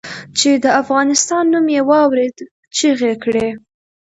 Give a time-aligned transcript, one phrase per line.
[0.37, 2.37] چې د افغانستان نوم یې واورېد
[2.75, 3.47] چیغې یې کړې.